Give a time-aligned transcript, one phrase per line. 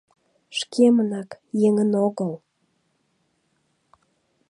[0.57, 1.29] Шкемынак,
[1.67, 2.31] еҥын огыл.